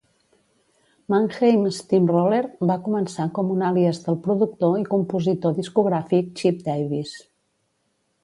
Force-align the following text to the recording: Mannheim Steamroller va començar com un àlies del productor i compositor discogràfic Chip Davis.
Mannheim 1.13 1.65
Steamroller 1.79 2.39
va 2.71 2.77
començar 2.87 3.27
com 3.37 3.51
un 3.55 3.61
àlies 3.69 4.01
del 4.07 4.17
productor 4.29 4.75
i 4.83 4.87
compositor 4.95 5.55
discogràfic 5.61 6.35
Chip 6.41 6.67
Davis. 6.71 7.13